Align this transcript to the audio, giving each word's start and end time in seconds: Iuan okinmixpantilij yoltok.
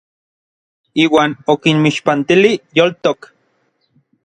Iuan 1.03 1.31
okinmixpantilij 1.55 2.57
yoltok. 2.79 3.21